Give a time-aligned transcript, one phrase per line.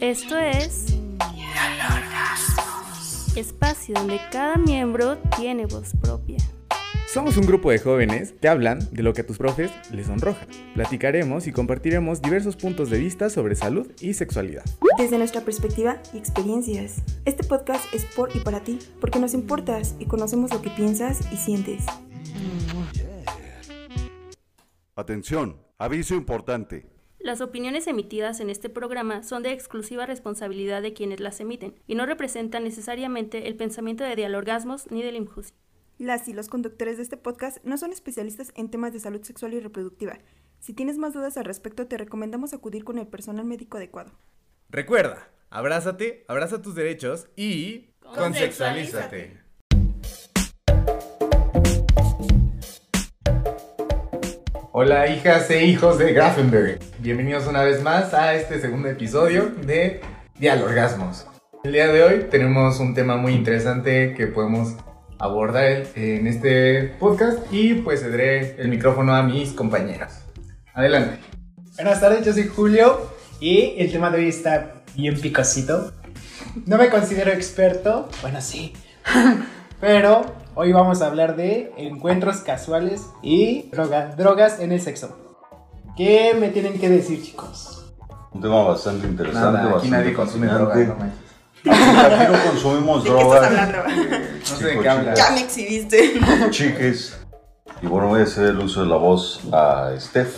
[0.00, 0.94] Esto es
[3.34, 6.36] Espacio donde cada miembro tiene voz propia.
[7.08, 10.46] Somos un grupo de jóvenes que hablan de lo que a tus profes les sonroja.
[10.74, 14.64] Platicaremos y compartiremos diversos puntos de vista sobre salud y sexualidad.
[14.98, 17.02] Desde nuestra perspectiva y experiencias.
[17.24, 21.20] Este podcast es por y para ti, porque nos importas y conocemos lo que piensas
[21.32, 21.86] y sientes.
[24.94, 26.95] Atención, aviso importante.
[27.26, 31.96] Las opiniones emitidas en este programa son de exclusiva responsabilidad de quienes las emiten y
[31.96, 35.52] no representan necesariamente el pensamiento de Dialorgasmos ni del IMJUSI.
[35.98, 39.54] Las y los conductores de este podcast no son especialistas en temas de salud sexual
[39.54, 40.20] y reproductiva.
[40.60, 44.12] Si tienes más dudas al respecto, te recomendamos acudir con el personal médico adecuado.
[44.68, 49.45] Recuerda, abrázate, abraza tus derechos y consexualízate.
[54.78, 56.78] Hola hijas e hijos de Grafenberg.
[56.98, 60.02] Bienvenidos una vez más a este segundo episodio de
[60.38, 61.26] Dialorgasmos.
[61.64, 64.74] El día de hoy tenemos un tema muy interesante que podemos
[65.18, 70.12] abordar en este podcast y pues cederé el micrófono a mis compañeros.
[70.74, 71.20] Adelante.
[71.76, 73.00] Buenas tardes, yo soy Julio
[73.40, 75.94] y el tema de hoy está bien picosito.
[76.66, 78.74] No me considero experto, bueno sí,
[79.80, 80.24] pero
[80.54, 85.16] hoy vamos a hablar de encuentros casuales y droga- drogas en el sexo.
[85.96, 87.94] ¿Qué me tienen que decir chicos?
[88.32, 89.46] Un tema bastante interesante.
[89.46, 91.18] Nada, aquí bastante nadie consume drogas, no manches.
[91.68, 93.42] Aquí no consumimos ¿De qué drogas.
[93.50, 93.78] estás hablando?
[93.88, 95.18] No sé de Chico, qué hablas.
[95.18, 96.20] Ya me exhibiste.
[96.50, 97.18] Chiques.
[97.82, 100.34] Y bueno, voy a hacer el uso de la voz a Steph.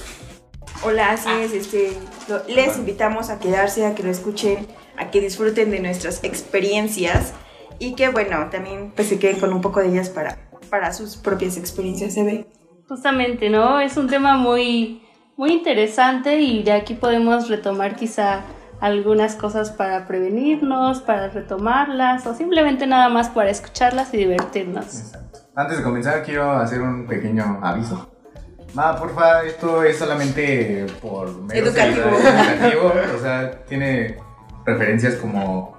[0.84, 1.53] Hola, así es.
[1.53, 1.92] Este,
[2.28, 4.66] lo- les invitamos a quedarse, a que lo escuchen,
[4.97, 7.33] a que disfruten de nuestras experiencias
[7.78, 10.36] y que, bueno, también pues se queden con un poco de ellas para,
[10.70, 12.14] para sus propias experiencias.
[12.14, 12.46] ¿Se ve?
[12.88, 13.80] Justamente, ¿no?
[13.80, 15.02] Es un tema muy,
[15.36, 18.42] muy interesante y de aquí podemos retomar quizá
[18.80, 24.84] algunas cosas para prevenirnos, para retomarlas o simplemente nada más para escucharlas y divertirnos.
[24.86, 25.40] Exacto.
[25.56, 28.08] Antes de comenzar, quiero hacer un pequeño aviso.
[28.74, 32.06] Ma, porfa, esto es solamente por mero Educativo.
[32.06, 32.92] educativo.
[33.16, 34.16] O sea, tiene
[34.64, 35.78] referencias como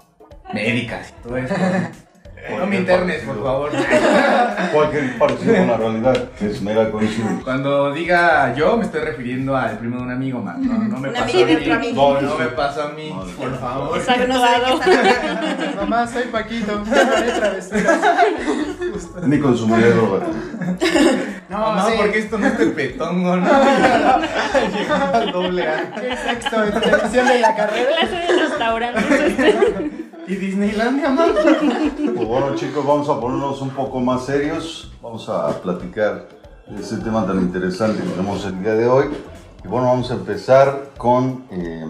[0.53, 1.55] médicas y todo eso.
[2.57, 3.69] No me internes, por favor.
[4.73, 7.43] Cualquier parecido con la realidad es mera coincidencia.
[7.43, 10.55] Cuando diga yo, me estoy refiriendo al primo de un amigo, ma.
[10.57, 11.91] No, no me amigo a mí.
[11.93, 13.97] No, no me pasó a mí, por favor.
[13.97, 14.33] Exacto.
[15.75, 16.83] Mamá, soy Paquito.
[19.23, 20.29] Ni consumiré drogas.
[21.49, 21.93] No, Mamá, sí.
[21.97, 23.49] porque esto no es tepetongo, ¿no?
[24.73, 25.91] Llegando al doble A.
[25.95, 27.89] ¿Qué sexto en televisión de la carrera?
[27.99, 30.08] Clase de restaurantes.
[30.29, 31.33] ¿Y Disneylandia, mamá?
[31.33, 34.91] Pues bueno, chicos, vamos a ponernos un poco más serios.
[35.01, 36.29] Vamos a platicar
[36.67, 39.05] de este tema tan interesante que tenemos el día de hoy.
[39.65, 41.45] Y bueno, vamos a empezar con.
[41.49, 41.83] eh,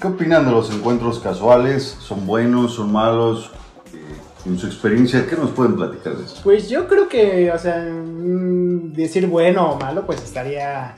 [0.00, 1.96] ¿Qué opinan de los encuentros casuales?
[2.00, 2.74] ¿Son buenos?
[2.74, 3.52] ¿Son malos?
[3.94, 6.40] Eh, en su experiencia, ¿qué nos pueden platicar de eso?
[6.42, 10.96] Pues yo creo que, o sea, mm, decir bueno o malo, pues estaría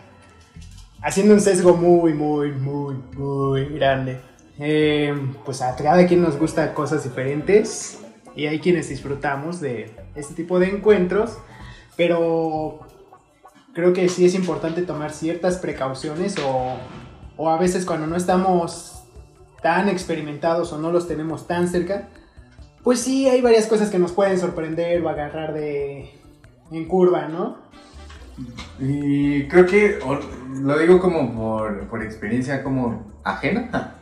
[1.02, 4.27] haciendo un sesgo muy, muy, muy, muy grande.
[4.60, 5.14] Eh,
[5.44, 8.00] pues a cada quien nos gusta cosas diferentes
[8.34, 11.38] y hay quienes disfrutamos de este tipo de encuentros,
[11.96, 12.80] pero
[13.72, 16.76] creo que sí es importante tomar ciertas precauciones o,
[17.36, 19.04] o a veces cuando no estamos
[19.62, 22.08] tan experimentados o no los tenemos tan cerca,
[22.82, 26.10] pues sí, hay varias cosas que nos pueden sorprender o agarrar de
[26.70, 27.58] en curva, ¿no?
[28.78, 29.98] Y creo que
[30.62, 33.97] lo digo como por, por experiencia como ajena,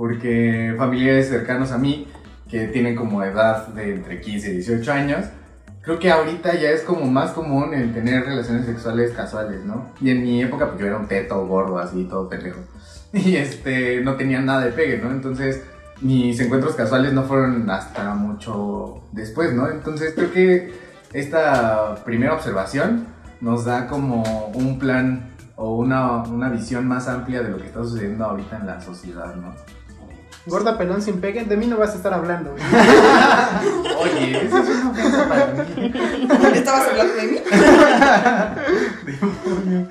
[0.00, 2.08] porque familiares cercanos a mí
[2.48, 5.26] que tienen como edad de entre 15 y 18 años,
[5.82, 9.92] creo que ahorita ya es como más común el tener relaciones sexuales casuales, ¿no?
[10.00, 12.60] Y en mi época pues yo era un teto gordo así, todo pendejo.
[13.12, 15.10] Y este, no tenía nada de pegue, ¿no?
[15.10, 15.64] Entonces
[16.00, 19.68] mis encuentros casuales no fueron hasta mucho después, ¿no?
[19.68, 20.72] Entonces creo que
[21.12, 23.06] esta primera observación
[23.42, 27.84] nos da como un plan o una, una visión más amplia de lo que está
[27.84, 29.54] sucediendo ahorita en la sociedad, ¿no?
[30.46, 32.52] Gorda pelón sin pegue, de mí no vas a estar hablando.
[32.52, 32.62] güey.
[34.00, 35.92] Oye, eso es una ofensa para mí.
[36.54, 37.38] ¿Estabas hablando de mí?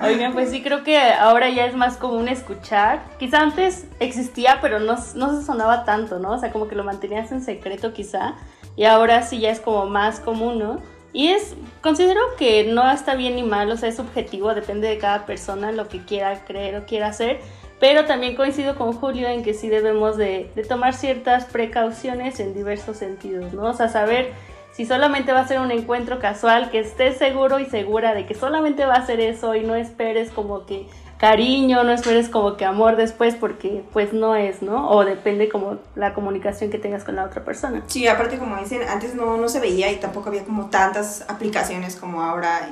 [0.02, 3.02] Oigan, pues sí creo que ahora ya es más común escuchar.
[3.18, 6.32] Quizá antes existía, pero no, no se sonaba tanto, ¿no?
[6.32, 8.34] O sea, como que lo mantenías en secreto quizá.
[8.74, 10.80] Y ahora sí ya es como más común, ¿no?
[11.12, 14.98] Y es, considero que no está bien ni mal, o sea, es subjetivo, depende de
[14.98, 17.40] cada persona lo que quiera creer o quiera hacer.
[17.80, 22.98] Pero también coincido con Julio en que sí debemos de, tomar ciertas precauciones en diversos
[22.98, 23.64] sentidos, ¿no?
[23.64, 24.32] O sea, saber
[24.72, 28.34] si solamente va a ser un encuentro casual, que estés seguro y segura de que
[28.34, 30.86] solamente va a ser eso y no esperes como que
[31.18, 34.90] cariño, no esperes como que amor después porque pues no es, ¿no?
[34.90, 37.82] O depende como la comunicación que tengas con la otra persona.
[37.86, 41.96] Sí, aparte como dicen, antes no, no se veía y tampoco había como tantas aplicaciones
[41.96, 42.70] como ahora.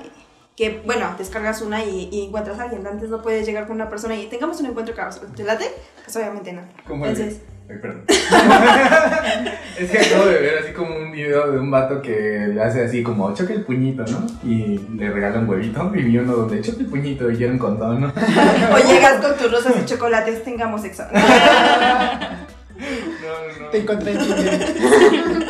[0.59, 2.85] Que bueno, descargas una y, y encuentras a alguien.
[2.85, 5.29] Antes no puedes llegar con una persona y tengamos un encuentro casual.
[5.33, 5.67] ¿Te late?
[6.05, 6.63] Pues obviamente no.
[6.85, 8.03] Como el- Entonces, Ay, perdón.
[9.79, 12.83] es que acabo de ver así como un video de un vato que le hace
[12.83, 14.27] así como choque el puñito, ¿no?
[14.43, 17.59] Y le regala un huevito y vi uno donde choque el puñito y quiero un
[17.61, 18.09] condón, ¿no?
[18.75, 21.05] o llegas con tus rosas y chocolates, tengamos sexo.
[22.79, 23.71] No, no.
[23.71, 25.48] Te encontré en Tinder.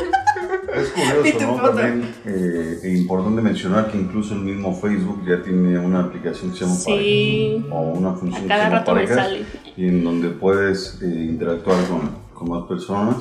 [0.81, 1.63] Es curioso, ¿no?
[1.71, 6.59] También eh, e importante mencionar que incluso el mismo Facebook ya tiene una aplicación que
[6.59, 7.63] se llama Sí.
[7.63, 9.47] Parejas, o una función que se llama rato me Parejas, sale.
[9.77, 13.17] y en donde puedes eh, interactuar con, con más personas,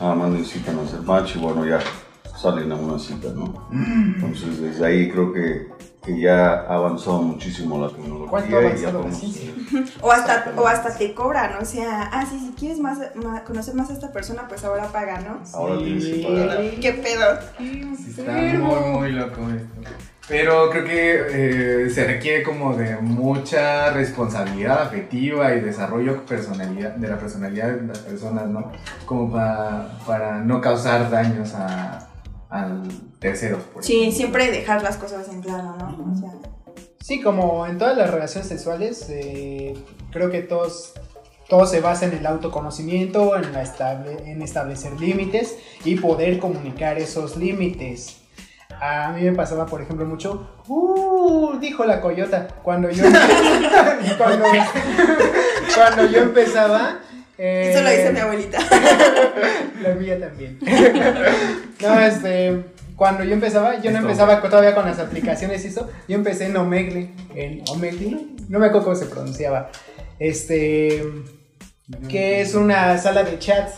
[0.00, 1.80] nada más necesitan hacer match y bueno, ya
[2.36, 3.68] salen a una cita, ¿no?
[3.72, 5.68] Entonces desde ahí creo que,
[6.04, 8.28] que ya ha avanzado muchísimo la tecnología.
[8.30, 9.22] ¿Cuánto ha y ya podemos,
[10.00, 13.74] O hasta, o hasta te cobran, o sea, ah, sí, si quieres más, más- conocer
[13.74, 15.38] más a esta persona, pues ahora paga, ¿no?
[15.54, 16.60] Ahora tienes que pagar.
[16.80, 17.38] ¿Qué pedo?
[17.58, 17.82] Sí,
[18.18, 19.90] está muy, muy loco esto.
[20.28, 27.08] Pero creo que eh, se requiere como de mucha responsabilidad afectiva y desarrollo personalidad, de
[27.08, 28.70] la personalidad de las personas, ¿no?
[29.04, 32.08] Como para, para no causar daños a,
[32.52, 32.82] a
[33.18, 33.62] terceros.
[33.64, 36.12] por Sí, siempre dejar las cosas en claro, ¿no?
[36.12, 36.30] O sea,
[37.02, 39.74] Sí, como en todas las relaciones sexuales, eh,
[40.12, 40.92] creo que todos,
[41.48, 46.98] todo se basa en el autoconocimiento, en, la estable, en establecer límites y poder comunicar
[46.98, 48.18] esos límites.
[48.80, 53.04] A mí me pasaba, por ejemplo, mucho, uh, dijo la coyota, cuando yo,
[54.18, 54.44] cuando,
[55.74, 57.00] cuando yo empezaba...
[57.44, 58.58] eh, eso lo dice mi abuelita.
[59.82, 60.60] La mía también.
[61.80, 62.62] no, este.
[62.94, 65.90] Cuando yo empezaba, yo no empezaba todavía con las aplicaciones y eso.
[66.06, 67.10] Yo empecé en Omegle.
[67.34, 68.26] En Omegle.
[68.48, 69.72] No me acuerdo cómo se pronunciaba.
[70.20, 71.02] Este.
[72.08, 73.74] Que es una sala de chats.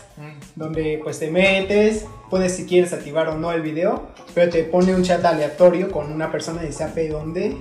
[0.55, 2.05] Donde pues te metes.
[2.29, 4.11] Puedes si quieres activar o no el video.
[4.35, 7.57] Pero te pone un chat aleatorio con una persona de sabe dónde.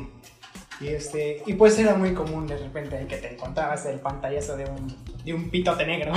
[0.84, 1.42] Y este.
[1.46, 4.94] Y pues era muy común de repente ahí que te encontrabas el pantallazo de un,
[5.24, 6.12] de un pitote negro.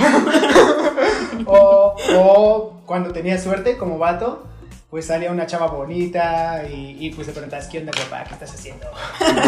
[1.46, 4.46] o, o cuando tenías suerte como vato,
[4.90, 8.24] pues salía una chava bonita y, y pues te preguntabas, ¿qué onda, papá?
[8.24, 8.86] ¿Qué estás haciendo?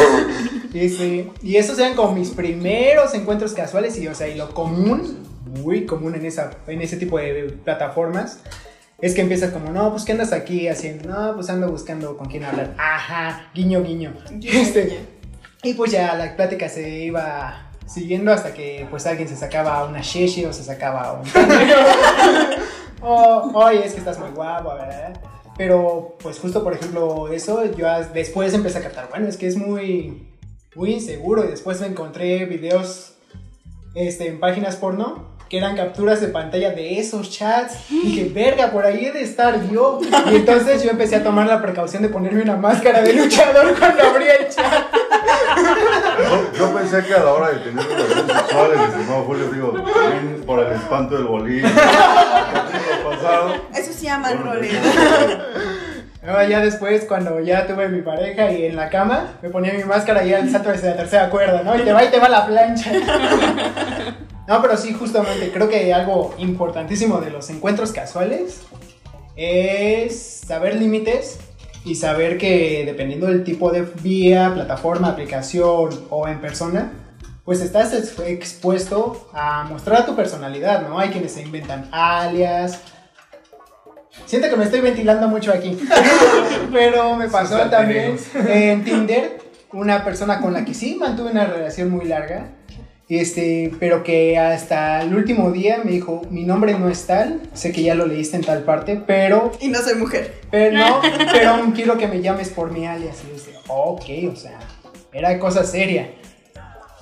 [0.73, 4.53] y, este, y esos eran como mis primeros encuentros casuales y, o sea, y lo
[4.53, 5.27] común,
[5.63, 8.43] muy común en, esa, en ese tipo de plataformas,
[9.01, 11.09] es que empiezas como, no, pues ¿qué andas aquí haciendo?
[11.09, 12.75] No, pues ando buscando con quién hablar.
[12.77, 14.13] Ajá, guiño, guiño.
[14.43, 14.99] Este,
[15.63, 20.01] y pues ya la plática se iba siguiendo hasta que pues alguien se sacaba una
[20.01, 21.29] sheshi o se sacaba un...
[23.03, 25.13] o, oye, es que estás muy guapo, ¿verdad?
[25.57, 29.57] Pero pues justo por ejemplo eso, yo después empecé a captar, bueno, es que es
[29.57, 30.29] muy,
[30.75, 33.15] muy inseguro y después me encontré videos
[33.95, 37.91] este, en páginas porno que eran capturas de pantalla de esos chats.
[37.91, 39.99] Y dije, verga, por ahí he de estar yo.
[40.31, 44.01] Y entonces yo empecé a tomar la precaución de ponerme una máscara de luchador cuando
[44.01, 45.00] abría el chat.
[46.19, 49.85] Yo, yo pensé que a la hora de tener relaciones sexuales, estimado Julio, digo,
[50.47, 53.55] por el espanto del lo pasado.
[53.75, 54.31] Eso se llama.
[56.23, 59.85] No, ya después, cuando ya tuve mi pareja y en la cama, me ponía mi
[59.85, 61.77] máscara y ya el salto desde la tercera cuerda, ¿no?
[61.79, 62.93] Y te va y te va la plancha.
[64.51, 68.63] No, pero sí, justamente, creo que algo importantísimo de los encuentros casuales
[69.37, 71.39] es saber límites
[71.85, 76.93] y saber que dependiendo del tipo de vía, plataforma, aplicación o en persona,
[77.45, 80.99] pues estás ex- expuesto a mostrar tu personalidad, ¿no?
[80.99, 82.81] Hay quienes se inventan alias.
[84.27, 85.79] Siento que me estoy ventilando mucho aquí.
[86.73, 89.39] Pero me pasó también en Tinder
[89.73, 92.49] una persona con la que sí mantuve una relación muy larga.
[93.11, 97.73] Este, pero que hasta el último día me dijo, mi nombre no es tal, sé
[97.73, 100.41] que ya lo leíste en tal parte, pero Y no soy mujer.
[100.51, 101.01] pero no,
[101.33, 103.17] pero aún quiero que me llames por mi alias.
[103.25, 104.59] Y yo dije, ok, o sea,
[105.13, 106.09] era cosa seria.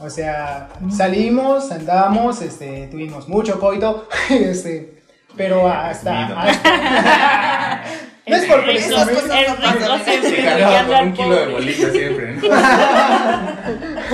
[0.00, 5.02] O sea, salimos, andamos, este, tuvimos mucho coito, este,
[5.36, 6.10] pero hasta...
[6.26, 6.38] Presumido.
[6.38, 7.82] hasta-
[8.28, 12.42] no es por rico, esas cosas no rico Se al un kilo de siempre, ¿no?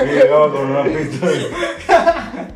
[0.05, 0.85] Llegaba con una.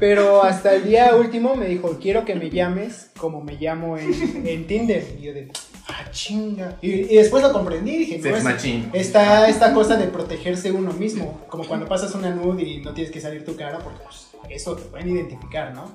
[0.00, 4.46] Pero hasta el día último me dijo, quiero que me llames como me llamo en,
[4.46, 5.04] en Tinder.
[5.18, 5.48] Y yo de,
[5.88, 6.76] ah, chinga.
[6.80, 8.44] Y, y después lo comprendí y dije, no, es-
[8.92, 11.40] está esta cosa de protegerse uno mismo.
[11.48, 14.76] Como cuando pasas una nude y no tienes que salir tu cara porque pues, eso
[14.76, 15.90] te pueden identificar, ¿no?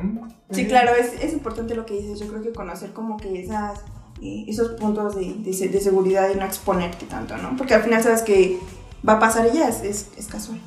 [0.00, 0.28] ¿Mm?
[0.50, 2.20] Sí, claro, es, es importante lo que dices.
[2.20, 3.80] Yo creo que conocer como que esas,
[4.22, 7.56] esos puntos de, de, de seguridad y no exponerte tanto, ¿no?
[7.56, 8.58] Porque al final sabes que
[9.06, 10.58] va a pasar y ya es, es, es casual.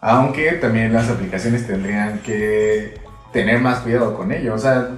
[0.00, 3.00] Aunque también las aplicaciones tendrían que
[3.32, 4.54] tener más cuidado con ello.
[4.54, 4.90] O sea,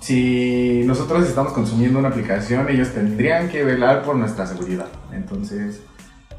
[0.00, 4.86] si nosotros estamos consumiendo una aplicación, ellos tendrían que velar por nuestra seguridad.
[5.12, 5.80] Entonces,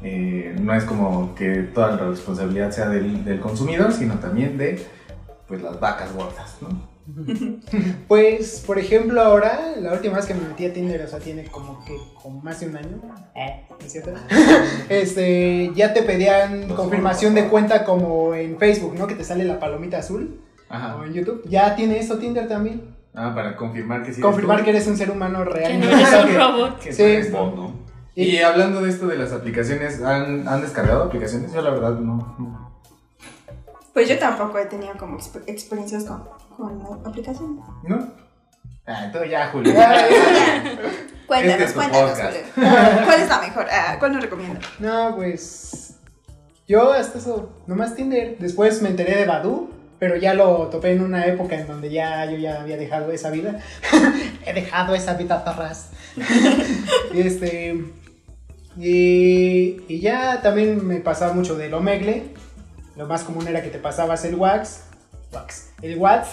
[0.02, 4.84] eh, no es como que toda la responsabilidad sea del, del consumidor, sino también de
[5.46, 6.89] pues, las vacas gordas, ¿no?
[8.08, 11.44] Pues, por ejemplo, ahora, la última vez que me metí a Tinder, o sea, tiene
[11.44, 13.00] como que como más de un año,
[13.34, 14.12] eh, ¿no es cierto?
[14.88, 19.06] este, ya te pedían confirmación de cuenta como en Facebook, ¿no?
[19.06, 20.96] Que te sale la palomita azul, Ajá.
[20.96, 21.42] o en YouTube.
[21.48, 22.94] Ya tiene eso Tinder también.
[23.14, 24.20] Ah, para confirmar que sí.
[24.20, 25.80] Confirmar eres que eres un ser humano Que real.
[25.80, 26.76] no y eres un robot.
[26.78, 27.28] tú, que Sí.
[27.32, 27.72] ¿no?
[28.14, 31.52] Y hablando de esto de las aplicaciones, ¿han, han descargado aplicaciones?
[31.52, 32.70] Yo la verdad no.
[34.00, 36.22] Pues yo tampoco he tenido como exper- experiencias con,
[36.56, 37.60] con la aplicación.
[37.86, 38.12] ¿No?
[38.86, 39.74] Ah, tú ya, Julio.
[41.26, 42.12] Cuéntanos, Este cuéntanos.
[42.18, 42.40] Julio.
[43.04, 43.66] ¿Cuál es la mejor?
[43.70, 44.58] Ah, ¿Cuál nos recomienda?
[44.78, 45.96] No, pues.
[46.66, 48.38] Yo hasta eso, nomás Tinder.
[48.38, 52.24] Después me enteré de Badu, pero ya lo topé en una época en donde ya
[52.24, 53.60] yo ya había dejado esa vida.
[54.46, 55.90] He dejado esa vida atrás.
[57.12, 57.84] y este.
[58.78, 62.34] Y, y ya también me pasaba mucho del Omegle.
[62.96, 64.80] Lo más común era que te pasabas el wax.
[65.32, 65.68] Wax.
[65.82, 66.28] El wax.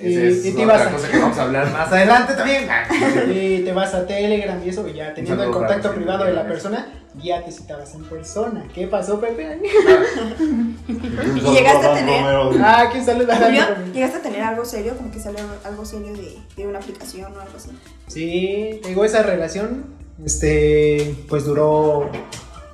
[0.00, 2.66] Y, es y te otra ibas a- cosa que vamos a hablar más adelante también.
[3.30, 6.46] y te vas a Telegram y eso, y ya teniendo el contacto privado de la
[6.46, 6.86] persona,
[7.22, 8.64] ya te citabas en persona.
[8.74, 9.60] ¿Qué pasó, Pepe?
[10.88, 12.24] ¿Y llegaste a tener-.
[12.62, 13.50] Ah, ¿quién saluda?
[13.92, 14.96] ¿llegaste a tener algo serio?
[14.96, 17.70] Como que salió algo serio de, de una aplicación o algo así.
[18.08, 19.86] Sí, digo, esa relación,
[20.24, 22.10] este, pues duró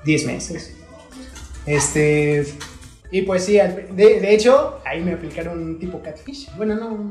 [0.05, 0.75] 10 meses.
[1.67, 2.47] Este,
[3.11, 6.49] y pues sí, de, de hecho, ahí me aplicaron un tipo catfish.
[6.57, 7.11] Bueno, no,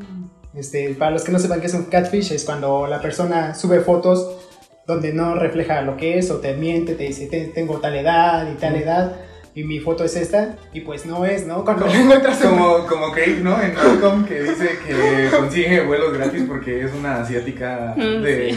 [0.56, 3.80] este, para los que no sepan qué es un catfish, es cuando la persona sube
[3.82, 4.38] fotos
[4.86, 8.48] donde no refleja lo que es o te miente, te dice, "Te- tengo tal edad
[8.51, 9.16] y tal edad.
[9.54, 11.66] Y mi foto es esta, y pues no es, ¿no?
[11.66, 13.60] Cuando lo encuentras en- Como, como Craig, ¿no?
[13.60, 18.54] En Malcolm que dice que consigue vuelos gratis porque es una asiática Mm, de Y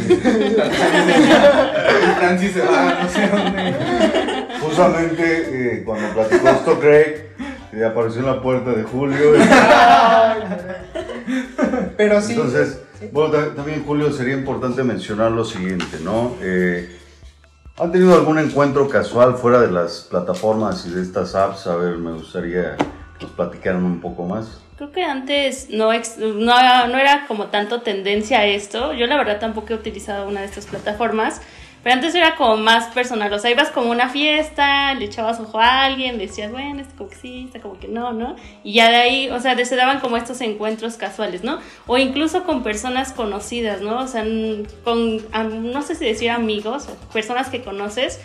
[2.19, 3.75] Francis se va no sé dónde.
[4.61, 5.23] Justamente
[5.79, 7.30] eh, cuando platicó esto Craig,
[7.87, 9.37] apareció en la puerta de Julio.
[9.37, 9.41] y-
[11.97, 12.33] Pero sí.
[12.33, 16.35] Entonces, bueno, ta- también Julio sería importante mencionar lo siguiente, ¿no?
[16.43, 16.97] Eh,
[17.79, 21.67] ¿Han tenido algún encuentro casual fuera de las plataformas y de estas apps?
[21.67, 22.77] A ver, me gustaría
[23.19, 24.61] que nos platicaran un poco más.
[24.77, 28.93] Creo que antes no, ex- no, no era como tanto tendencia a esto.
[28.95, 31.41] Yo la verdad tampoco he utilizado una de estas plataformas.
[31.83, 33.33] Pero antes era como más personal.
[33.33, 36.95] O sea, ibas como a una fiesta, le echabas ojo a alguien, decías, bueno, este
[36.95, 38.37] como que sí, este como que no, ¿no?
[38.63, 41.59] Y ya de ahí, o sea, se daban como estos encuentros casuales, ¿no?
[41.87, 43.99] O incluso con personas conocidas, ¿no?
[44.01, 45.21] O sea, n- con,
[45.73, 48.21] no sé si decir amigos o personas que conoces.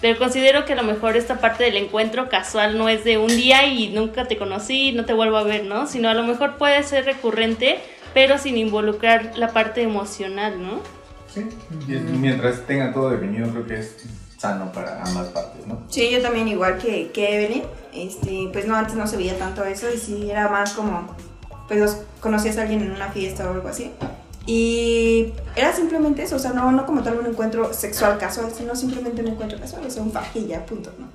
[0.00, 3.28] Pero considero que a lo mejor esta parte del encuentro casual no es de un
[3.28, 5.86] día y nunca te conocí, no te vuelvo a ver, ¿no?
[5.86, 7.78] Sino a lo mejor puede ser recurrente,
[8.12, 10.80] pero sin involucrar la parte emocional, ¿no?
[11.86, 11.92] Sí.
[11.94, 13.96] Y mientras tenga todo definido, creo que es
[14.36, 15.80] sano para ambas partes, ¿no?
[15.88, 19.64] Sí, yo también igual que, que Evelyn, este, pues no, antes no se veía tanto
[19.64, 21.14] eso y sí era más como,
[21.66, 23.90] pues los- conocías a alguien en una fiesta o algo así.
[24.46, 28.74] Y era simplemente eso, o sea, no, no como tal un encuentro sexual casual, sino
[28.76, 31.06] simplemente un encuentro casual, o sea, un fajilla, punto, ¿no?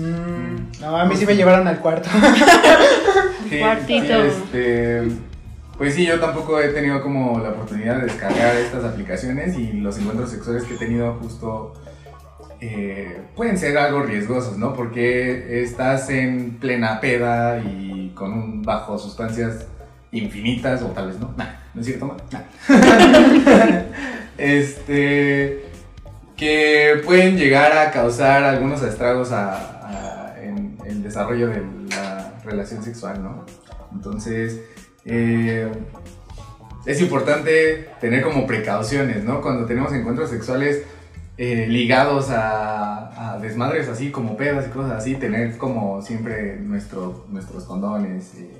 [0.00, 2.08] Mm, no, a mí sí me llevaron al cuarto.
[3.48, 4.14] Sí, Cuartito.
[4.14, 5.08] este,
[5.80, 9.96] pues sí, yo tampoco he tenido como la oportunidad de descargar estas aplicaciones y los
[9.98, 11.72] encuentros sexuales que he tenido justo
[12.60, 14.74] eh, pueden ser algo riesgosos, ¿no?
[14.74, 19.68] Porque estás en plena peda y con un bajo sustancias
[20.12, 21.32] infinitas o tal vez no.
[21.38, 22.42] Nah, no es cierto, ma- nah.
[24.36, 25.64] este
[26.36, 33.22] que pueden llegar a causar algunos estragos a- en el desarrollo de la relación sexual,
[33.22, 33.46] ¿no?
[33.94, 34.60] Entonces,
[35.04, 35.70] eh,
[36.86, 39.40] es importante tener como precauciones, ¿no?
[39.40, 40.84] Cuando tenemos encuentros sexuales
[41.36, 47.64] eh, ligados a, desmadres así como pedas y cosas así, tener como siempre nuestro, nuestros
[47.64, 48.50] condones eh,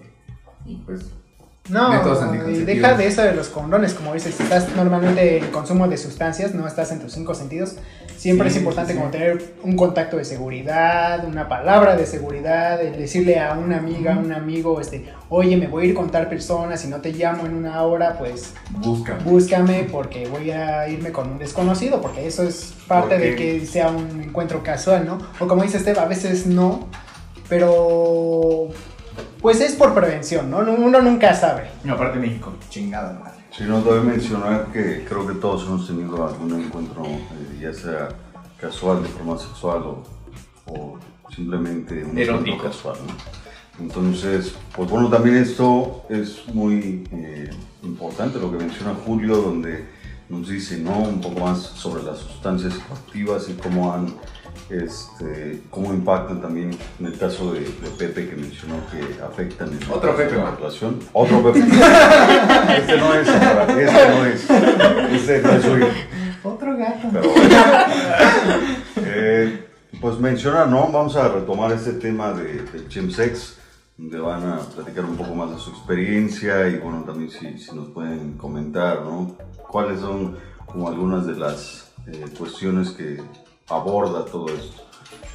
[0.65, 1.11] y pues
[1.71, 2.67] No, anticonceptivos.
[2.67, 6.67] deja de eso de los condones, como dices, estás normalmente en consumo de sustancias, no
[6.67, 7.77] estás en tus cinco sentidos,
[8.17, 12.83] siempre Sí, es importante sí, como tener un contacto de seguridad, una palabra de seguridad,
[12.83, 16.11] el decirle a una amiga, a un amigo, este, oye, me voy a ir con
[16.11, 19.19] tal persona, si no te llamo en una hora, pues busca.
[19.25, 23.89] búscame porque voy a irme con un desconocido, porque eso es parte de que sea
[23.89, 25.19] un encuentro casual, ¿no?
[25.39, 26.89] O como dice Esteba, a veces no,
[27.49, 28.69] pero
[29.41, 30.59] pues es por prevención, ¿no?
[30.59, 31.71] Uno nunca sabe.
[31.85, 33.41] Y aparte México, chingada madre.
[33.57, 38.09] Si no, debe mencionar que creo que todos hemos tenido algún encuentro, eh, ya sea
[38.61, 40.03] casual, de forma sexual o,
[40.67, 40.99] o
[41.35, 42.55] simplemente un Erótico.
[42.55, 43.41] encuentro casual, ¿no?
[43.81, 47.51] Entonces, pues bueno, también esto es muy eh,
[47.83, 49.87] importante lo que menciona Julio, donde
[50.29, 50.99] nos dice ¿no?
[50.99, 54.15] un poco más sobre las sustancias activas y cómo han
[54.71, 59.91] este, cómo impactan también en el caso de, de Pepe que mencionó que afectan en
[59.91, 60.99] Otro Pepe, la actuación.
[61.13, 61.61] Otro Pepe.
[61.61, 64.51] este no es, este no es.
[65.13, 65.87] Este no es suyo.
[66.43, 67.09] Otro gato.
[67.13, 67.33] Pero.
[69.03, 69.67] Eh,
[70.01, 70.91] pues menciona, ¿no?
[70.91, 73.59] Vamos a retomar este tema de, del chemsex,
[73.99, 77.75] donde van a platicar un poco más de su experiencia y bueno, también si, si
[77.75, 79.37] nos pueden comentar, ¿no?
[79.69, 83.21] ¿Cuáles son como algunas de las eh, cuestiones que
[83.71, 84.83] aborda todo esto?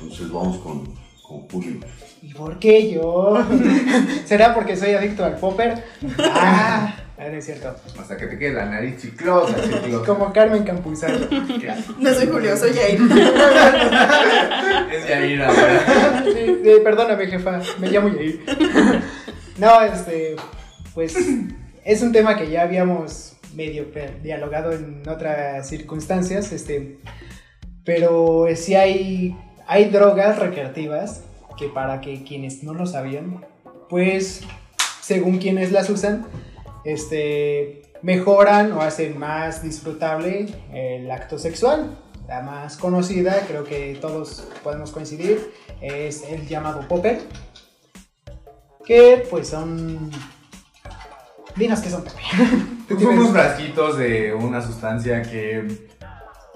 [0.01, 0.85] Entonces vamos con,
[1.21, 1.79] con Julio.
[2.21, 3.37] ¿Y por qué yo?
[4.25, 5.83] ¿Será porque soy adicto al popper?
[7.17, 7.73] Ah, no es cierto.
[7.97, 10.05] Hasta que te quede la nariz chiclosa, chiclosa.
[10.05, 11.25] Como Carmen Campuzano.
[11.97, 12.99] No soy Julio, soy Jair.
[14.91, 16.23] Es Yair ahora.
[16.25, 18.41] Sí, sí, perdóname, jefa, me llamo Yair.
[19.57, 20.35] No, este,
[20.93, 21.15] pues
[21.85, 23.85] es un tema que ya habíamos medio
[24.21, 26.97] dialogado en otras circunstancias, este,
[27.85, 29.37] pero sí hay,
[29.67, 31.23] hay drogas recreativas
[31.57, 33.45] que para que quienes no lo sabían,
[33.89, 34.41] pues
[35.01, 36.25] según quienes las usan,
[36.83, 41.97] este, mejoran o hacen más disfrutable el acto sexual.
[42.27, 47.19] La más conocida, creo que todos podemos coincidir, es el llamado popper.
[48.83, 50.09] Que pues son...
[51.55, 52.03] Dinos que son.
[52.87, 55.87] Tú Son unos frasquitos de una sustancia que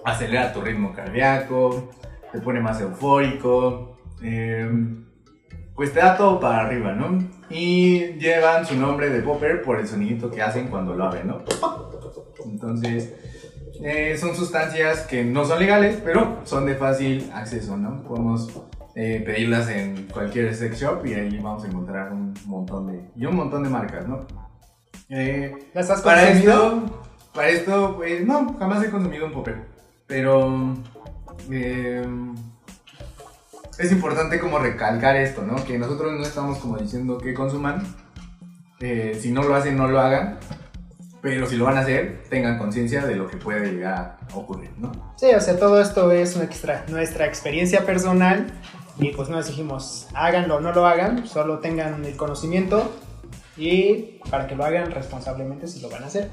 [0.06, 1.92] acelera tu ritmo cardíaco,
[2.32, 4.70] te pone más eufórico, eh,
[5.76, 7.18] pues te da todo para arriba, ¿no?
[7.50, 11.42] Y llevan su nombre de popper por el sonidito que hacen cuando lo abren, ¿no?
[12.46, 13.14] Entonces,
[13.82, 18.04] eh, son sustancias que no son legales, pero son de fácil acceso, ¿no?
[18.04, 18.50] Podemos
[18.94, 23.26] eh, pedirlas en cualquier sex shop y ahí vamos a encontrar un montón de, y
[23.26, 24.28] un montón de marcas, ¿no?
[25.08, 26.54] Eh, ¿Las has para consumido?
[26.54, 27.02] esto,
[27.34, 29.69] para esto, pues no, jamás he consumido un popper.
[30.10, 30.76] Pero
[31.52, 32.04] eh,
[33.78, 35.64] es importante como recalcar esto, ¿no?
[35.64, 37.84] Que nosotros no estamos como diciendo que consuman.
[38.80, 40.40] Eh, si no lo hacen, no lo hagan.
[41.22, 44.72] Pero si lo van a hacer, tengan conciencia de lo que puede llegar a ocurrir,
[44.78, 45.14] ¿no?
[45.18, 48.48] Sí, o sea, todo esto es nuestra, nuestra experiencia personal
[48.98, 52.92] y pues no les dijimos háganlo o no lo hagan, solo tengan el conocimiento
[53.58, 56.30] y para que lo hagan responsablemente si lo van a hacer.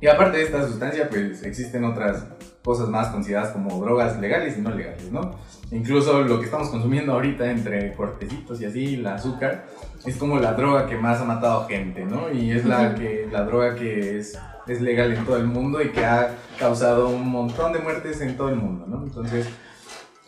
[0.00, 2.24] Y aparte de esta sustancia, pues existen otras
[2.64, 5.32] cosas más consideradas como drogas legales y no legales, ¿no?
[5.70, 9.64] Incluso lo que estamos consumiendo ahorita entre cortecitos y así, el azúcar,
[10.04, 12.30] es como la droga que más ha matado gente, ¿no?
[12.30, 15.90] Y es la, que, la droga que es, es legal en todo el mundo y
[15.90, 19.02] que ha causado un montón de muertes en todo el mundo, ¿no?
[19.02, 19.48] Entonces,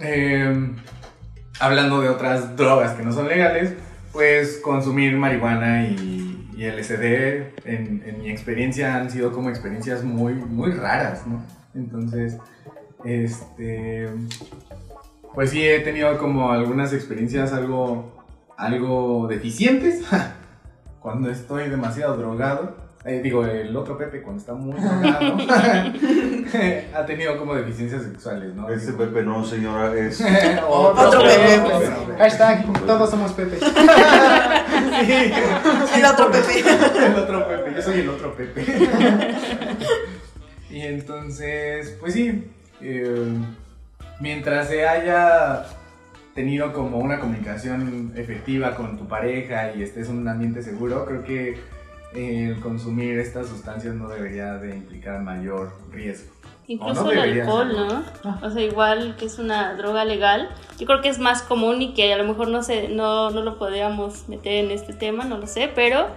[0.01, 0.73] eh,
[1.61, 3.75] hablando de otras drogas que no son legales,
[4.13, 10.35] pues consumir marihuana y, y LSD, en, en mi experiencia, han sido como experiencias muy,
[10.35, 11.43] muy raras, ¿no?
[11.75, 12.39] Entonces,
[13.05, 14.09] este,
[15.35, 18.13] pues sí he tenido como algunas experiencias algo,
[18.57, 20.03] algo deficientes
[21.01, 22.85] cuando estoy demasiado drogado.
[23.07, 25.37] Eh, digo, el otro Pepe cuando está muy drogado
[26.97, 28.71] ha tenido como deficiencias sexuales, ¿no?
[28.71, 30.25] Este Pepe no, señora, es...
[30.67, 31.61] Otro Pepe.
[32.17, 33.59] Hashtag, todos somos Pepe.
[35.97, 36.65] El otro Pepe.
[37.07, 38.65] el otro Pepe, yo soy el otro Pepe.
[40.75, 43.29] Y entonces, pues sí, eh,
[44.19, 45.67] mientras se haya
[46.35, 51.23] tenido como una comunicación efectiva con tu pareja y estés en un ambiente seguro, creo
[51.23, 51.51] que
[52.17, 56.33] eh, el consumir estas sustancias no debería de implicar mayor riesgo.
[56.67, 58.25] Incluso no el alcohol, ser.
[58.25, 58.39] ¿no?
[58.43, 61.95] O sea, igual que es una droga legal, yo creo que es más común y
[61.95, 65.39] que a lo mejor no sé, no, no lo podríamos meter en este tema, no
[65.39, 66.09] lo sé, pero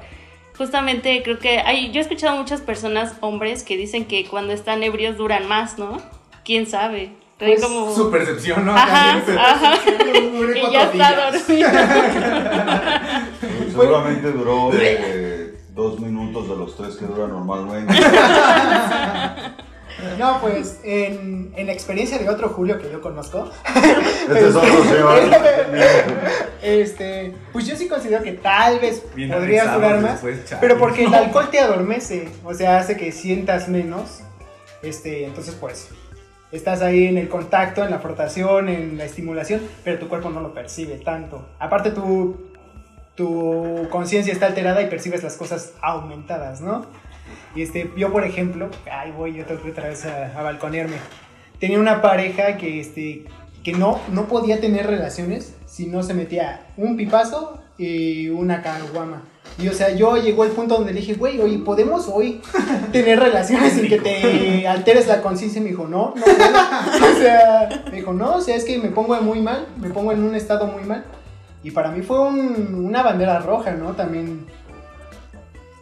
[0.58, 4.84] justamente creo que hay, yo he escuchado muchas personas, hombres, que dicen que cuando están
[4.84, 6.02] ebrios duran más, ¿no?
[6.44, 7.12] ¿Quién sabe?
[7.38, 7.94] Pues, como...
[7.94, 8.74] Su percepción, ¿no?
[8.76, 9.76] Ajá, También, ajá.
[10.56, 11.70] y ya está dormido.
[13.70, 17.94] Seguramente duró eh, dos minutos de los tres que dura normalmente.
[20.18, 24.84] No, pues en, en la experiencia de otro Julio que yo conozco, Este es otro
[24.84, 25.20] señor.
[26.62, 30.22] este, pues yo sí considero que tal vez Bien podrías durar más.
[30.62, 34.22] Pero porque el alcohol te adormece, o sea, hace que sientas menos.
[34.84, 35.90] Este, entonces pues
[36.52, 40.42] estás ahí en el contacto, en la frotación, en la estimulación, pero tu cuerpo no
[40.42, 41.48] lo percibe tanto.
[41.60, 42.48] Aparte tu
[43.18, 46.86] tu conciencia está alterada y percibes las cosas aumentadas, ¿no?
[47.56, 50.98] Y este, yo por ejemplo, ay voy, yo tengo otra vez a, a balconearme.
[51.60, 53.26] Tenía una pareja que este
[53.64, 59.24] que no no podía tener relaciones si no se metía un pipazo y una caguama.
[59.60, 62.42] Y o sea, yo llegó el punto donde le dije, güey, oye, ¿podemos hoy
[62.92, 65.60] tener relaciones sin que te alteres la conciencia?
[65.60, 66.38] Y me dijo, no, no puedo.
[67.18, 70.12] O sea, me dijo, no, o sea, es que me pongo muy mal, me pongo
[70.12, 71.06] en un estado muy mal.
[71.64, 73.94] Y para mí fue un- una bandera roja, ¿no?
[73.94, 74.46] También.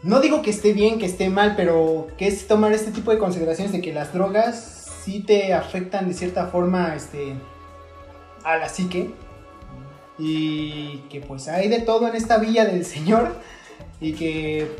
[0.05, 3.17] No digo que esté bien, que esté mal, pero que es tomar este tipo de
[3.17, 7.33] consideraciones de que las drogas sí te afectan de cierta forma este,
[8.43, 9.09] a la psique.
[10.19, 13.33] Y que pues hay de todo en esta villa del Señor.
[13.99, 14.75] Y que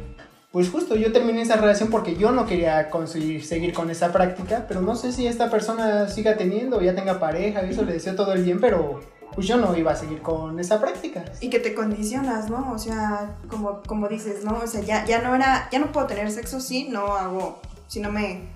[0.51, 4.65] pues justo yo terminé esa relación porque yo no quería conseguir seguir con esa práctica.
[4.67, 8.13] Pero no sé si esta persona siga teniendo, ya tenga pareja, y eso le deseo
[8.13, 9.01] todo el bien, pero
[9.35, 11.25] pues yo no iba a seguir con esa práctica.
[11.41, 12.71] Y que te condicionas, ¿no?
[12.71, 14.59] O sea, como, como dices, ¿no?
[14.63, 17.99] O sea, ya, ya no era, ya no puedo tener sexo si no hago, si
[17.99, 18.55] no me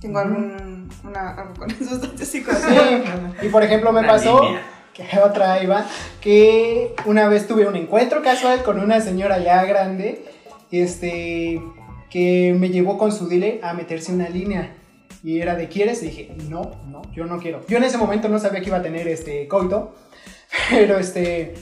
[0.00, 2.44] tengo algún, una, algo con sustancias Sí,
[3.42, 4.62] y por ejemplo me Una pasó línea.
[4.94, 5.84] que otra iba
[6.20, 10.24] que una vez tuve un encuentro casual con una señora ya grande
[10.70, 11.60] este
[12.10, 14.76] que me llevó con su dile a meterse una línea
[15.24, 18.28] y era de quieres y dije no no yo no quiero yo en ese momento
[18.28, 19.94] no sabía que iba a tener este coito
[20.70, 21.54] pero este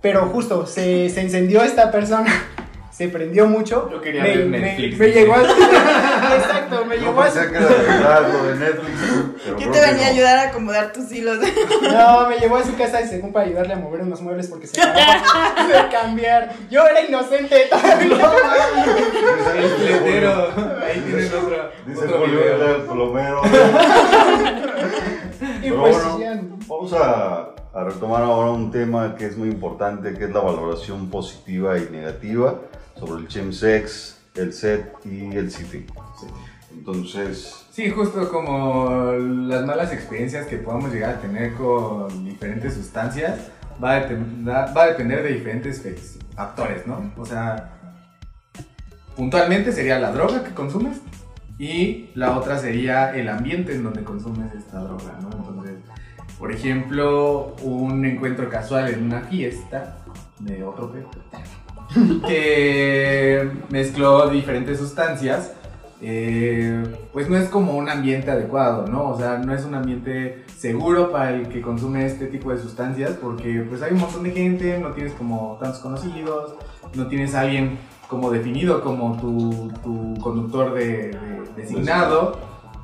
[0.00, 2.30] pero justo se, se encendió esta persona
[2.90, 5.40] se prendió mucho Yo quería me, ver me- Netflix, me llegó a
[6.36, 9.00] exacto me llegó a que era verdad lo de Netflix.
[9.44, 11.38] pero Yo creo te venía a ayudar a acomodar tus hilos.
[11.82, 14.66] No, me llevó a su casa y según para ayudarle a mover unos muebles porque
[14.66, 16.52] se acababa de cambiar.
[16.70, 18.18] Yo era inocente todavía.
[19.56, 20.48] El fletero.
[20.86, 22.56] Ahí tienes otro, Dice otro video.
[22.62, 23.42] era el plomero.
[25.62, 26.40] Y pues bueno, ya.
[26.66, 31.08] Vamos a, a retomar ahora un tema que es muy importante, que es la valoración
[31.10, 32.54] positiva y negativa
[32.98, 35.90] sobre el chemsex, el set y el CT.
[36.72, 43.48] Entonces, Sí, justo como las malas experiencias que podamos llegar a tener con diferentes sustancias
[43.82, 45.96] va a, va a depender de diferentes fe-
[46.36, 47.12] factores, ¿no?
[47.16, 47.72] O sea,
[49.16, 51.00] puntualmente sería la droga que consumes
[51.58, 55.30] y la otra sería el ambiente en donde consumes esta droga, ¿no?
[55.36, 55.73] Entonces,
[56.38, 59.98] por ejemplo, un encuentro casual en una fiesta
[60.40, 61.08] de otro peo
[62.26, 65.52] que mezcló diferentes sustancias
[66.06, 69.08] eh, pues no es como un ambiente adecuado, ¿no?
[69.10, 73.12] O sea, no es un ambiente seguro para el que consume este tipo de sustancias
[73.12, 76.56] porque pues hay un montón de gente, no tienes como tantos conocidos,
[76.94, 81.16] no tienes a alguien como definido como tu, tu conductor de-
[81.56, 82.36] designado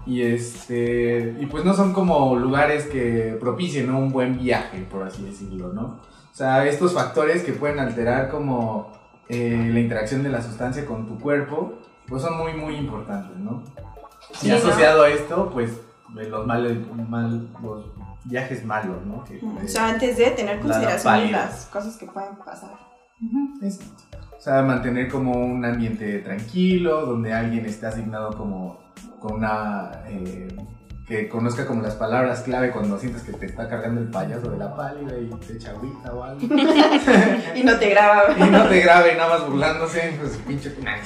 [0.06, 3.98] y este y pues no son como lugares que propicien ¿no?
[3.98, 5.82] un buen viaje, por así decirlo, ¿no?
[6.32, 8.92] O sea, estos factores que pueden alterar como
[9.28, 11.74] eh, la interacción de la sustancia con tu cuerpo,
[12.08, 13.62] pues son muy, muy importantes, ¿no?
[14.32, 14.56] Sí, y ¿no?
[14.56, 15.72] asociado a esto, pues
[16.14, 17.84] de los, males, mal, los
[18.24, 19.22] viajes malos, ¿no?
[19.24, 21.46] Que, O eh, sea, antes de tener consideración pálida.
[21.46, 22.70] las cosas que pueden pasar.
[23.62, 23.80] es-
[24.40, 28.78] o sea, mantener como un ambiente tranquilo, donde alguien esté asignado como
[29.18, 30.02] con una...
[30.06, 30.48] eh,
[31.10, 34.58] que conozca como las palabras clave cuando sientes que te está cargando el payaso de
[34.58, 36.40] la pálida y te echa agüita o algo.
[37.56, 38.32] Y no te graba.
[38.38, 40.72] Y no te grabe nada más burlándose, pues pinche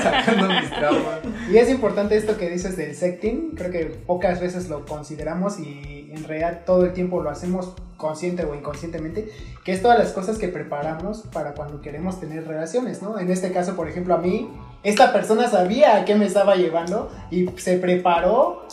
[0.00, 1.18] sacando mis traumas.
[1.50, 3.56] Y es importante esto que dices del secting.
[3.56, 8.44] Creo que pocas veces lo consideramos y en realidad todo el tiempo lo hacemos consciente
[8.44, 9.28] o inconscientemente.
[9.64, 13.18] Que es todas las cosas que preparamos para cuando queremos tener relaciones, ¿no?
[13.18, 14.48] En este caso, por ejemplo, a mí,
[14.84, 18.68] esta persona sabía a qué me estaba llevando y se preparó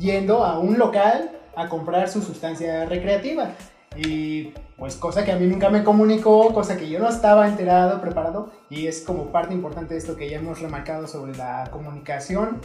[0.00, 3.52] yendo a un local a comprar su sustancia recreativa.
[3.96, 8.00] Y pues cosa que a mí nunca me comunicó, cosa que yo no estaba enterado,
[8.00, 12.60] preparado, y es como parte importante de esto que ya hemos remarcado sobre la comunicación.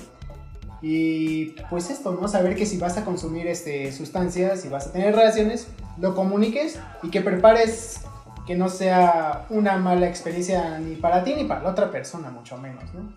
[0.81, 2.27] Y pues esto, ¿no?
[2.27, 5.67] Saber que si vas a consumir este, sustancias, si vas a tener relaciones,
[5.99, 8.01] lo comuniques y que prepares
[8.45, 12.57] que no sea una mala experiencia ni para ti ni para la otra persona, mucho
[12.57, 13.09] menos, ¿no?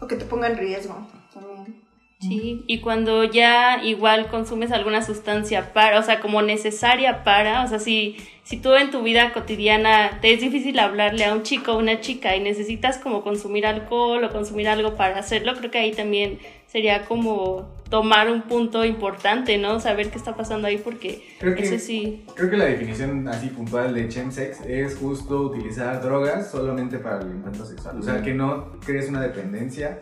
[0.00, 0.96] O que te ponga en riesgo
[1.34, 1.91] también.
[2.22, 7.68] Sí, y cuando ya igual consumes alguna sustancia para, o sea, como necesaria para, o
[7.68, 11.72] sea, si, si tú en tu vida cotidiana te es difícil hablarle a un chico
[11.72, 15.78] o una chica y necesitas como consumir alcohol o consumir algo para hacerlo, creo que
[15.78, 19.78] ahí también sería como tomar un punto importante, ¿no?
[19.80, 22.24] Saber qué está pasando ahí porque Creo que- eso sí.
[22.34, 27.32] Creo que la definición así puntual de chemsex es justo utilizar drogas solamente para el
[27.32, 27.98] encuentro sexual.
[27.98, 29.98] O sea, que no crees una dependencia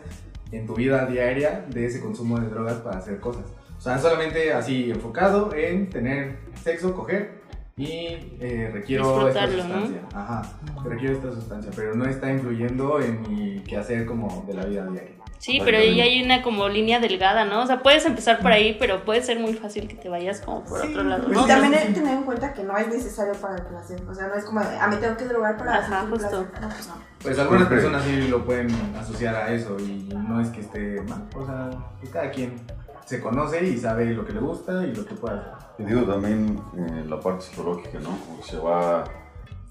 [0.51, 3.45] en tu vida diaria de ese consumo de drogas para hacer cosas.
[3.77, 7.41] O sea, solamente así enfocado en tener sexo, coger
[7.77, 10.01] y eh, requiero esta sustancia.
[10.13, 10.41] Ajá,
[10.83, 15.15] requiero esta sustancia, pero no está influyendo en mi quehacer como de la vida diaria.
[15.41, 17.63] Sí, pero ahí hay una como línea delgada, ¿no?
[17.63, 20.63] O sea, puedes empezar por ahí, pero puede ser muy fácil que te vayas como
[20.63, 21.47] por otro lado, Y ¿no?
[21.47, 23.99] también hay que tener en cuenta que no es necesario para el placer.
[24.07, 26.29] O sea, no es como, ah, me tengo que drogar para Ajá, justo.
[26.29, 26.61] placer.
[26.61, 26.93] No, pues no.
[27.23, 31.27] Pues algunas personas sí lo pueden asociar a eso y no es que esté mal,
[31.35, 32.53] o sea, pues cada quien
[33.05, 35.53] se conoce y sabe lo que le gusta y lo que puede hacer.
[35.79, 38.15] Y digo también eh, la parte psicológica, ¿no?
[38.27, 39.05] Como que se va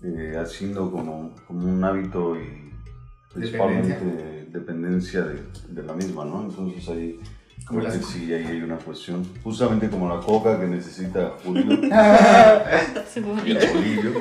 [0.02, 2.72] eh, haciendo como, como un hábito y
[3.32, 6.42] principalmente dependencia, de, de la misma, ¿no?
[6.42, 7.18] Entonces ahí
[7.66, 9.24] Como sí, ahí hay una cuestión.
[9.42, 11.64] Justamente como la coca que necesita Julio
[13.44, 14.12] y el bolillo.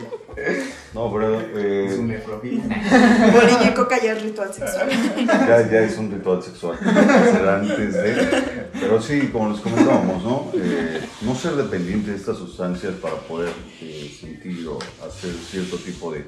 [0.93, 2.67] No, pero eh, Es un nefrofílico.
[3.33, 4.89] Bolillo y coca ya es ritual sexual.
[5.25, 6.77] ya, ya es un ritual sexual.
[6.79, 8.67] Será antes de.
[8.73, 10.51] Pero sí, como les comentábamos, ¿no?
[10.53, 16.13] Eh, no ser dependiente de estas sustancias para poder eh, sentir o hacer cierto tipo
[16.13, 16.25] de,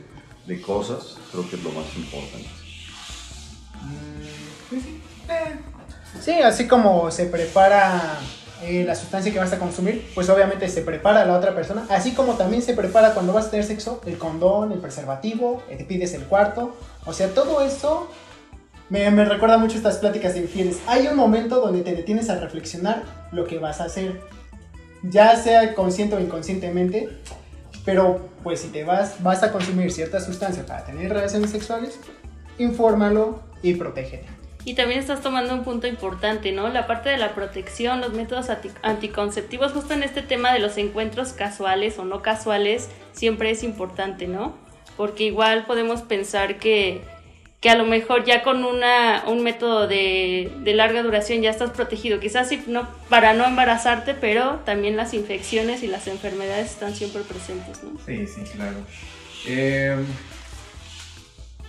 [0.47, 2.60] de cosas, creo que es lo más importante.
[6.21, 8.19] Sí, así como se prepara
[8.63, 12.13] eh, la sustancia que vas a consumir, pues obviamente se prepara la otra persona, así
[12.13, 15.83] como también se prepara cuando vas a tener sexo, el condón, el preservativo, eh, te
[15.83, 18.07] pides el cuarto, o sea, todo eso
[18.89, 20.77] me, me recuerda mucho estas pláticas de infieles.
[20.85, 24.21] Hay un momento donde te detienes a reflexionar lo que vas a hacer,
[25.01, 27.09] ya sea consciente o inconscientemente,
[27.83, 31.97] pero pues si te vas, vas a consumir cierta sustancia para tener relaciones sexuales,
[32.61, 34.25] infórmalo y protégete.
[34.63, 36.69] Y también estás tomando un punto importante, ¿no?
[36.69, 40.77] La parte de la protección, los métodos anti- anticonceptivos, justo en este tema de los
[40.77, 44.55] encuentros casuales o no casuales, siempre es importante, ¿no?
[44.97, 47.01] Porque igual podemos pensar que,
[47.59, 51.71] que a lo mejor ya con una, un método de, de larga duración ya estás
[51.71, 56.93] protegido, quizás sí, no, para no embarazarte, pero también las infecciones y las enfermedades están
[56.93, 57.99] siempre presentes, ¿no?
[58.05, 58.77] Sí, sí, claro.
[59.47, 59.95] Eh,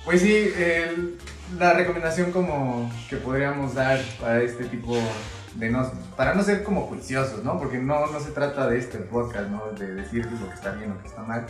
[0.04, 1.18] pues sí, el-
[1.58, 4.96] la recomendación como que podríamos dar para este tipo
[5.54, 7.58] de no, para no ser como juiciosos, ¿no?
[7.58, 9.64] Porque no, no se trata de este podcast, ¿no?
[9.78, 11.46] De decir lo que está bien o lo que está mal.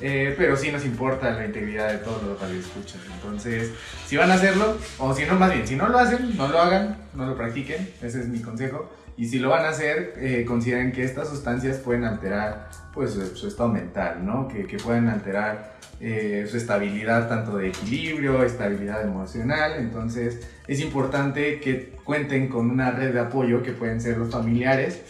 [0.00, 3.00] Eh, pero sí nos importa la integridad de todos los radioescuchas.
[3.14, 3.72] Entonces,
[4.06, 6.60] si van a hacerlo, o si no, más bien, si no lo hacen, no lo
[6.60, 7.90] hagan, no lo practiquen.
[8.02, 8.90] Ese es mi consejo.
[9.16, 13.48] Y si lo van a hacer, eh, consideren que estas sustancias pueden alterar pues, su,
[13.48, 14.46] estado mental, ¿no?
[14.48, 19.72] Que, que pueden alterar eh, su estabilidad tanto de equilibrio, estabilidad emocional.
[19.78, 25.00] Entonces, es importante que cuenten con una red de apoyo que pueden ser los familiares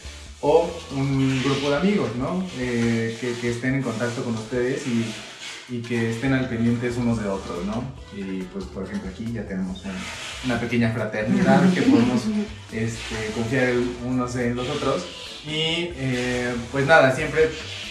[0.41, 2.45] o un grupo de amigos, ¿no?
[2.59, 5.05] Eh, que, que estén en contacto con ustedes y,
[5.69, 7.83] y que estén al pendientes unos de otros, ¿no?
[8.17, 9.93] Y pues, por ejemplo, aquí ya tenemos un-
[10.51, 12.23] una pequeña fraternidad que podemos
[12.73, 13.73] este, confiar
[14.07, 15.05] unos en los otros.
[15.47, 17.49] Y eh, pues nada, siempre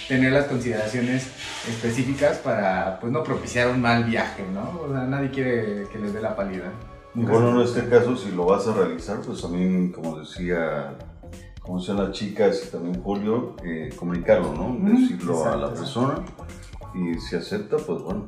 [0.08, 1.28] tener las consideraciones
[1.68, 4.82] específicas para pues no propiciar un mal viaje, ¿no?
[4.82, 6.72] O sea, nadie quiere que les dé la pálida.
[7.16, 10.96] Y bueno, en este caso, si lo vas a realizar, pues también, como decía,
[11.62, 14.76] como decían las chicas y también Julio, eh, comunicarlo, ¿no?
[14.92, 16.16] Decirlo a la persona
[16.94, 18.28] y si acepta, pues bueno,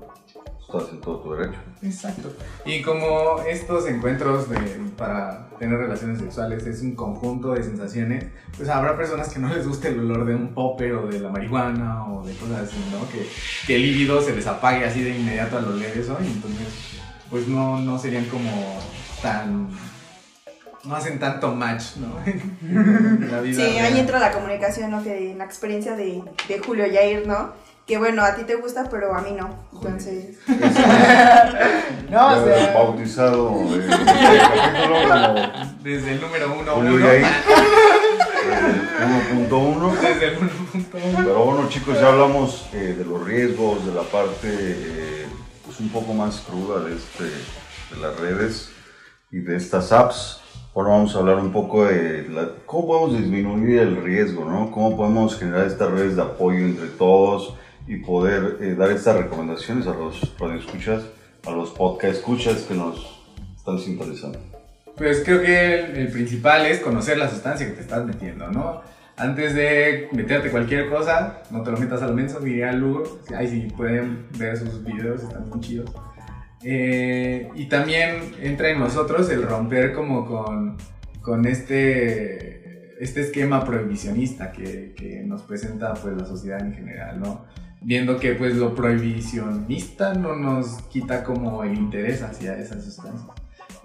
[0.70, 1.60] estás en todo tu derecho.
[1.82, 2.34] Exacto.
[2.66, 4.58] Y como estos encuentros de-
[4.98, 8.26] para tener relaciones sexuales es un conjunto de sensaciones,
[8.58, 11.30] pues habrá personas que no les guste el olor de un popper o de la
[11.30, 13.10] marihuana o de cosas así, ¿no?
[13.10, 13.28] Que,
[13.66, 16.68] que el líbido se les apague así de inmediato al oler eso y entonces
[17.30, 18.50] pues no, no serían como
[19.22, 19.70] tan...
[20.86, 22.16] no hacen tanto match, ¿no?
[23.32, 23.98] La vida Sí, ahí real.
[23.98, 25.04] entra la comunicación, ¿no?
[25.04, 27.52] Que en la experiencia de, de Julio Yair, ¿no?
[27.88, 29.50] Que bueno, a ti te gusta, pero a mí no.
[29.74, 30.38] Entonces,
[32.10, 37.30] No, o sea, bautizado eh, capítulo como Desde el número uno, Julio uno, Yair, eh,
[39.50, 40.00] 1.1.
[40.02, 40.46] desde el 1.1.
[41.18, 45.26] Pero bueno, chicos, ya hablamos eh, de los riesgos, de la parte eh,
[45.66, 48.70] pues un poco más cruda de, este, de las redes
[49.32, 50.42] y de estas apps.
[50.76, 54.72] Ahora vamos a hablar un poco de la- cómo podemos disminuir el riesgo, ¿no?
[54.72, 57.56] Cómo podemos generar estas redes de apoyo entre todos
[57.88, 61.04] y poder eh, dar estas recomendaciones a los radioescuchas,
[61.46, 63.22] a los podcast escuchas que nos
[63.56, 64.40] están sintonizando.
[64.96, 68.82] Pues creo que el, el principal es conocer la sustancia que te estás metiendo, ¿no?
[69.16, 73.20] Antes de meterte cualquier cosa, no te lo metas al menso, diría Lugo.
[73.36, 75.92] Ahí sí pueden ver sus videos, están muy chidos.
[76.64, 80.78] Eh, y también entra en nosotros el romper como con,
[81.22, 87.46] con este, este esquema prohibicionista que, que nos presenta pues la sociedad en general, ¿no?
[87.88, 93.26] Viendo que pues lo prohibicionista no nos quita como el interés hacia esas sustancias.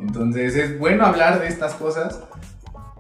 [0.01, 2.21] Entonces es bueno hablar de estas cosas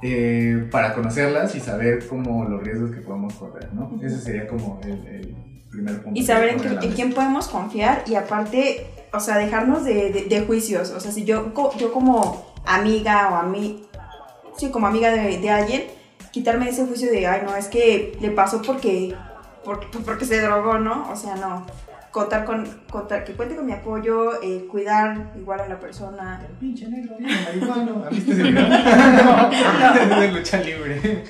[0.03, 3.99] eh, para conocerlas y saber como los riesgos que podemos correr, ¿no?
[4.01, 5.37] Ese sería como el, el
[5.71, 6.21] primer punto.
[6.21, 10.41] Y saber en, en quién podemos confiar y aparte, o sea, dejarnos de, de- de
[10.43, 10.91] juicios.
[10.91, 13.83] O sea, si yo, yo como amiga o a mí,
[14.57, 15.83] sí, como amiga de, de alguien,
[16.31, 19.15] quitarme ese juicio de, ay, no, es que le pasó porque,
[19.65, 21.11] porque, porque se drogó, ¿no?
[21.11, 21.67] O sea, no.
[22.11, 26.45] Contar con, contar, que cuente con mi apoyo, eh, cuidar igual a la persona.
[26.47, 28.05] El pinche negro, bien marihuano.
[28.07, 28.69] ¿Has visto ese video?
[30.09, 31.25] no, de lucha libre.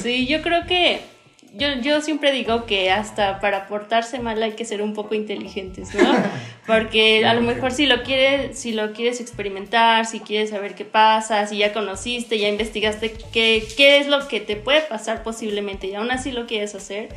[0.00, 1.11] Sí, yo creo que
[1.54, 5.94] yo, yo siempre digo que hasta para portarse mal hay que ser un poco inteligentes,
[5.94, 6.12] ¿no?
[6.66, 10.84] Porque a lo mejor si lo quieres, si lo quieres experimentar, si quieres saber qué
[10.84, 15.88] pasa, si ya conociste, ya investigaste qué, qué es lo que te puede pasar posiblemente
[15.88, 17.08] y aún así lo quieres hacer,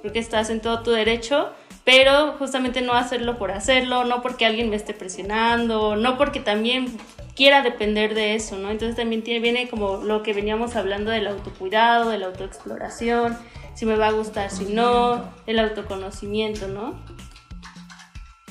[0.00, 1.50] creo que estás en todo tu derecho,
[1.84, 6.96] pero justamente no hacerlo por hacerlo, no porque alguien me esté presionando, no porque también
[7.36, 8.70] quiera depender de eso, ¿no?
[8.70, 13.38] Entonces también tiene, viene como lo que veníamos hablando del autocuidado, de la autoexploración,
[13.76, 16.94] si me va a gustar, si no, el autoconocimiento, ¿no?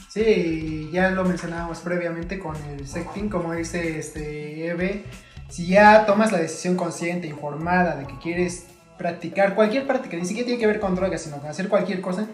[0.08, 5.04] Sí, ya lo mencionábamos previamente con el sexting, como dice este Eve,
[5.50, 10.46] si ya tomas la decisión consciente, informada de que quieres practicar cualquier práctica, ni siquiera
[10.46, 12.28] tiene que ver con drogas, sino con hacer cualquier cosa,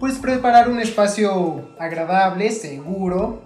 [0.00, 3.42] puedes preparar un espacio agradable, seguro,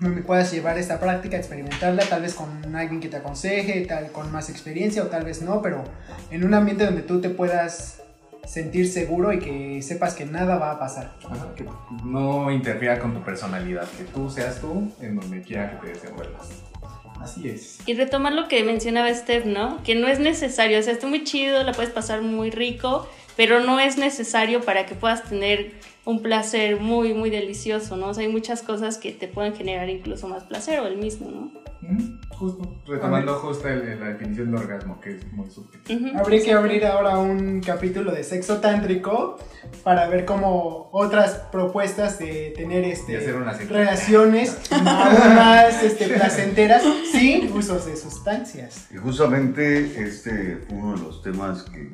[0.00, 4.32] donde puedas llevar esta práctica, experimentarla, tal vez con alguien que te aconseje, tal con
[4.32, 5.84] más experiencia o tal vez no, pero
[6.30, 8.03] en un ambiente donde tú te puedas
[8.46, 11.12] sentir seguro y que sepas que nada va a pasar.
[11.24, 11.64] Ajá, que
[12.04, 16.62] no interfiera con tu personalidad, que tú seas tú en donde quiera que te desenvuelvas.
[17.20, 17.78] Así es.
[17.86, 19.82] Y retomar lo que mencionaba Steph, ¿no?
[19.82, 23.60] Que no es necesario, o sea, está muy chido, la puedes pasar muy rico, pero
[23.60, 25.72] no es necesario para que puedas tener
[26.06, 28.08] un placer muy, muy delicioso, ¿no?
[28.08, 31.30] O sea, hay muchas cosas que te pueden generar incluso más placer o el mismo,
[31.30, 31.64] ¿no?
[31.80, 36.10] Mm, Justo, retomando justo el- la definición de orgasmo, que es muy subjetiva.
[36.10, 36.18] Ujú.
[36.18, 39.38] Habría que abrir ahora un capítulo de sexo tántrico
[39.84, 43.18] para ver cómo otras propuestas de tener este
[43.68, 48.88] relaciones más este, placenteras sin usos de sustancias.
[48.92, 51.88] Y justamente este fue uno de los temas que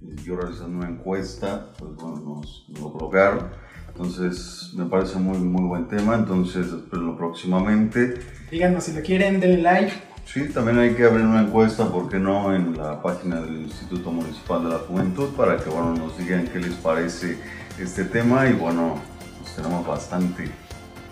[0.00, 3.48] yo realizando una encuesta, pues bueno, nos, nos lo colocaron.
[3.88, 8.14] Entonces me parece muy, muy buen tema, entonces espero próximamente.
[8.50, 9.92] Díganos si lo quieren, denle like.
[10.24, 14.12] Sí, también hay que abrir una encuesta, ¿por qué no?, en la página del Instituto
[14.12, 17.38] Municipal de la Juventud para que, bueno, nos digan qué les parece
[17.80, 19.00] este tema y, bueno,
[19.40, 20.50] pues tenemos bastante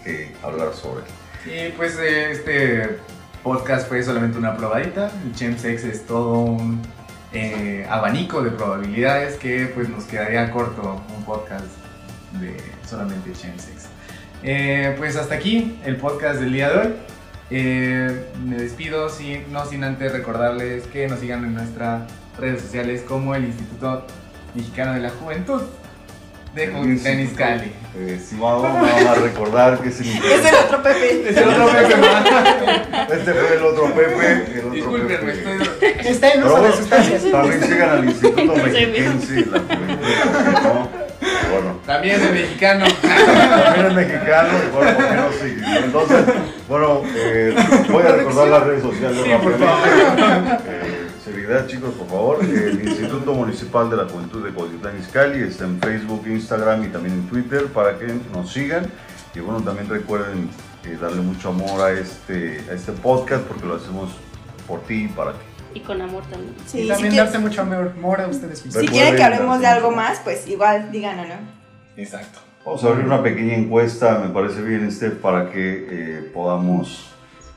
[0.05, 1.71] que hablar sobre él.
[1.71, 2.99] Y pues este
[3.43, 5.11] podcast fue solamente una probadita.
[5.25, 6.83] El Chemsex es todo un
[7.33, 11.67] eh, abanico de probabilidades que pues nos quedaría corto un podcast
[12.41, 12.57] de
[12.89, 13.89] solamente Chemsex.
[14.43, 16.95] Eh, pues hasta aquí el podcast del día de hoy.
[17.51, 23.03] Eh, me despido, sin, no sin antes recordarles que nos sigan en nuestras redes sociales
[23.03, 24.07] como el Instituto
[24.55, 25.63] Mexicano de la Juventud
[26.57, 27.71] de Juntán Izcalli.
[27.99, 29.91] Eh, estimado, vamos a recordar que.
[29.91, 31.29] Es el otro Pepe.
[31.29, 32.25] Es el otro Pepe más.
[33.13, 35.55] Este fue el otro Pepe, el otro Disculpenme, Pepe.
[35.55, 36.11] estoy...
[36.13, 37.23] Está en uso de sustancias.
[37.31, 39.61] También sigan al Instituto Sí, Mexiquense la.
[41.51, 42.85] Bueno, También el mexicano.
[43.03, 45.85] también es mexicano y bueno, ¿por qué no sigue?
[45.85, 46.25] Entonces,
[46.69, 47.55] bueno, eh,
[47.91, 50.86] voy a recordar las redes sociales Sí, rápidamente.
[51.49, 52.45] Eh, chicos, por favor.
[52.45, 57.15] El Instituto Municipal de la Juventud de Coyotlán Izcalli está en Facebook, Instagram y también
[57.15, 58.87] en Twitter para que nos sigan.
[59.35, 60.49] Y bueno, también recuerden
[60.85, 64.11] eh, darle mucho amor a este, a este podcast porque lo hacemos
[64.67, 65.39] por ti y para ti.
[65.75, 66.55] Y con amor también.
[66.67, 68.83] Sí, y si, también qui- darse mucho amor, amor a ustedes mismos.
[68.83, 71.35] si quieren que hablemos de algo más, pues igual díganlo, ¿no?
[71.97, 72.41] Exacto.
[72.65, 77.11] Vamos a abrir una pequeña encuesta, me parece bien, este, para que eh, podamos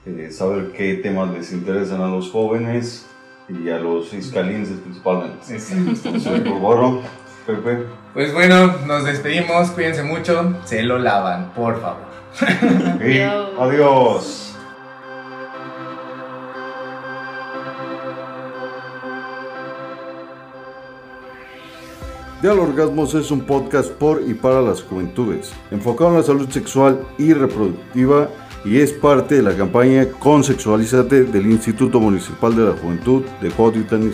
[0.06, 3.08] eh, saber qué temas les interesan a los jóvenes
[3.49, 5.53] y a los iscalenses principalmente.
[5.53, 5.89] Exacto.
[5.89, 7.01] Entonces, por favor,
[7.47, 7.85] Pepe.
[8.13, 12.09] Pues bueno, nos despedimos, cuídense mucho, se lo lavan, por favor.
[13.01, 13.49] Y Adiós.
[13.59, 14.45] adiós.
[22.41, 27.05] Dial Orgasmos es un podcast por y para las juventudes, enfocado en la salud sexual
[27.17, 28.29] y reproductiva
[28.65, 34.12] y es parte de la campaña Consexualízate del Instituto Municipal de la Juventud de Cuautitlán.